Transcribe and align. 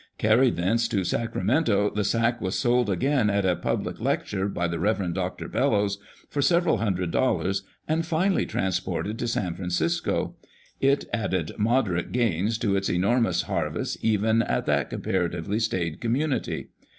Carried 0.17 0.55
thence 0.55 0.87
to 0.87 1.03
Sacramento, 1.03 1.91
the 1.93 2.03
sack 2.03 2.41
was 2.41 2.57
sold 2.57 2.89
again 2.89 3.29
at 3.29 3.45
a 3.45 3.55
public 3.55 3.99
lecture 4.01 4.47
by 4.49 4.67
the 4.67 4.79
Rev. 4.79 5.13
Dr. 5.13 5.47
Bellows, 5.47 5.99
for 6.27 6.41
several 6.41 6.77
hundred 6.77 7.11
dollars 7.11 7.61
and 7.87 8.03
finally 8.03 8.47
transported 8.47 9.19
to 9.19 9.27
San 9.27 9.53
Francisco; 9.53 10.37
it 10.79 11.05
added 11.13 11.51
moderate 11.59 12.11
gains 12.11 12.57
to 12.57 12.75
its 12.75 12.89
enormous 12.89 13.43
harvest 13.43 14.03
even 14.03 14.41
in 14.41 14.63
that 14.65 14.89
comparatively 14.89 15.59
staid 15.59 16.01
community. 16.01 16.69